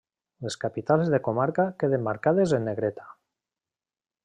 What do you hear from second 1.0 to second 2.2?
de comarca queden